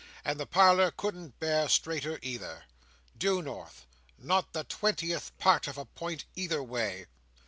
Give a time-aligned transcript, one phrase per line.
[0.25, 2.63] And the parlour couldn't bear straighter either.
[3.15, 3.85] Due north.
[4.17, 7.05] Not the twentieth part of a point either way."